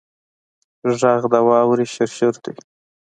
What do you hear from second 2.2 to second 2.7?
دی